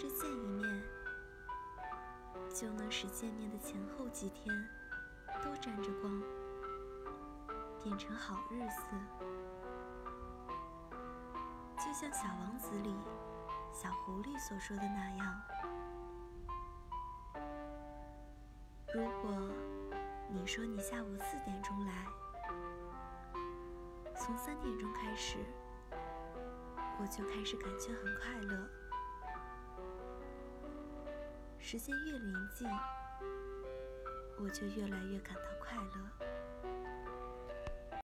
[0.00, 0.82] 这见一面
[2.54, 4.54] 就能使见面的前后几天
[5.42, 6.22] 都沾着光，
[7.82, 8.96] 变成好日子。
[11.76, 12.94] 就像《小王子》里
[13.72, 15.42] 小狐狸所说的那样，
[18.94, 19.50] 如果
[20.30, 22.06] 你说你下午四点钟来，
[24.14, 25.38] 从三点钟开始，
[27.00, 28.68] 我就开始感觉很快乐。
[31.70, 32.66] 时间越临近，
[34.38, 36.37] 我就越来越感到快乐。